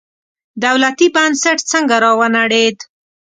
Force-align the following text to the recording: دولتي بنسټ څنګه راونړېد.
دولتي 0.63 1.07
بنسټ 1.15 1.59
څنګه 1.71 1.95
راونړېد. 2.03 2.77